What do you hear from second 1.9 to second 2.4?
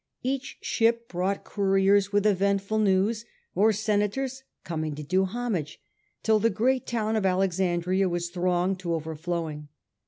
with